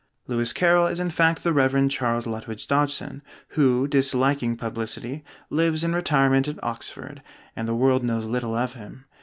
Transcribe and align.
Lewis 0.25 0.51
Carroll 0.51 0.87
is 0.87 0.99
in 0.99 1.11
fact 1.11 1.43
the 1.43 1.53
Rev. 1.53 1.87
Charles 1.87 2.25
Lutwidge 2.25 2.65
Dodgson, 2.67 3.21
who 3.49 3.87
(disliking 3.87 4.57
publicity) 4.57 5.23
lives 5.51 5.83
in 5.83 5.93
retirement 5.93 6.47
at 6.47 6.57
Oxford, 6.63 7.21
and 7.55 7.67
the 7.67 7.75
world 7.75 8.03
knows 8.03 8.25
little 8.25 8.55
of 8.55 8.73
him. 8.73 9.05